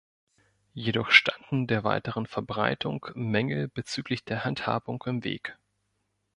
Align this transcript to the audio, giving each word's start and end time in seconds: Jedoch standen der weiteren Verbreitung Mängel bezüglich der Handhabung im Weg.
Jedoch 0.73 1.11
standen 1.11 1.67
der 1.67 1.83
weiteren 1.83 2.25
Verbreitung 2.25 3.05
Mängel 3.13 3.67
bezüglich 3.67 4.23
der 4.25 4.43
Handhabung 4.43 5.03
im 5.05 5.23
Weg. 5.23 5.59